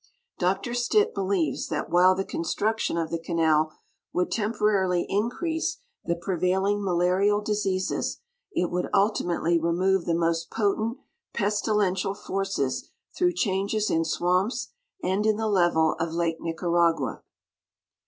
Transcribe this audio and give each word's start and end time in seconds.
Dr 0.39 0.73
Stitt 0.73 1.13
believes 1.13 1.67
that 1.67 1.91
while 1.91 2.15
the 2.15 2.25
construction 2.25 2.97
of 2.97 3.11
the 3.11 3.19
canal 3.19 3.71
would 4.11 4.31
temporarily 4.31 5.05
increa.se 5.07 5.77
the 6.03 6.15
prevailing 6.15 6.83
malarial 6.83 7.39
diseases, 7.39 8.19
it 8.51 8.71
would 8.71 8.89
ultimately 8.95 9.59
remove 9.59 10.05
the 10.05 10.15
most 10.15 10.49
potent 10.49 10.97
pestilential 11.35 12.15
forces 12.15 12.89
through 13.15 13.33
changes 13.33 13.91
in 13.91 14.03
swamps 14.03 14.69
and 15.03 15.27
in 15.27 15.37
the 15.37 15.47
level 15.47 15.95
of 15.99 16.11
lake 16.13 16.37
Nicaragua. 16.39 17.21